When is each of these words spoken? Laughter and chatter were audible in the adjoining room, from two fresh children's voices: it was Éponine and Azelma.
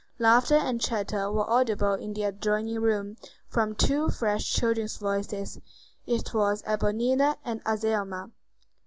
Laughter 0.17 0.55
and 0.55 0.81
chatter 0.81 1.31
were 1.31 1.47
audible 1.47 1.93
in 1.93 2.11
the 2.13 2.23
adjoining 2.23 2.79
room, 2.81 3.17
from 3.47 3.75
two 3.75 4.09
fresh 4.09 4.51
children's 4.51 4.97
voices: 4.97 5.59
it 6.07 6.33
was 6.33 6.63
Éponine 6.63 7.35
and 7.45 7.63
Azelma. 7.65 8.31